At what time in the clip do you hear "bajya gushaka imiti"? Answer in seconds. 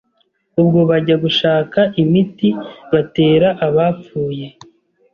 0.89-2.49